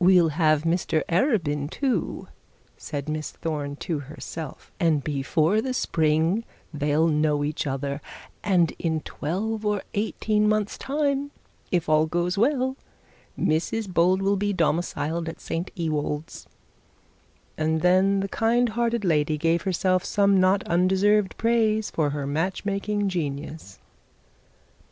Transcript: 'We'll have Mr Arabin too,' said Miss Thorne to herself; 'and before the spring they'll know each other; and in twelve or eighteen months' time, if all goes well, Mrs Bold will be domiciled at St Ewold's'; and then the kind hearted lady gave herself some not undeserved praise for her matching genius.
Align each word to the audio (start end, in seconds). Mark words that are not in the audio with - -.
'We'll 0.00 0.30
have 0.30 0.64
Mr 0.64 1.04
Arabin 1.08 1.70
too,' 1.70 2.26
said 2.76 3.08
Miss 3.08 3.30
Thorne 3.30 3.76
to 3.76 4.00
herself; 4.00 4.72
'and 4.80 5.04
before 5.04 5.60
the 5.62 5.72
spring 5.72 6.42
they'll 6.74 7.06
know 7.06 7.44
each 7.44 7.64
other; 7.64 8.00
and 8.42 8.72
in 8.80 9.02
twelve 9.02 9.64
or 9.64 9.82
eighteen 9.94 10.48
months' 10.48 10.76
time, 10.76 11.30
if 11.70 11.88
all 11.88 12.06
goes 12.06 12.36
well, 12.36 12.74
Mrs 13.38 13.88
Bold 13.88 14.20
will 14.20 14.34
be 14.34 14.52
domiciled 14.52 15.28
at 15.28 15.40
St 15.40 15.70
Ewold's'; 15.76 16.48
and 17.56 17.82
then 17.82 18.18
the 18.18 18.26
kind 18.28 18.70
hearted 18.70 19.04
lady 19.04 19.38
gave 19.38 19.62
herself 19.62 20.04
some 20.04 20.40
not 20.40 20.64
undeserved 20.66 21.36
praise 21.38 21.88
for 21.88 22.10
her 22.10 22.26
matching 22.26 23.08
genius. 23.08 23.78